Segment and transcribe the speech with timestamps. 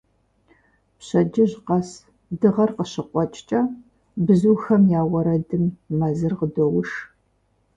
[0.97, 1.89] Пщэддыжь къэс,
[2.39, 3.61] дыгъэр къыщыкъуэкӀкӀэ,
[4.25, 5.63] бзухэм я уэрэдым
[5.97, 6.89] мэзыр къыдоуш.